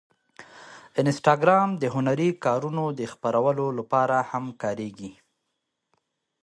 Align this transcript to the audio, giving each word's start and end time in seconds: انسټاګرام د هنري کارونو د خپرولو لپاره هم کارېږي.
انسټاګرام 1.01 1.69
د 1.81 1.83
هنري 1.95 2.29
کارونو 2.45 2.83
د 2.99 3.01
خپرولو 3.13 3.65
لپاره 3.79 4.17
هم 4.31 4.45
کارېږي. 4.61 5.11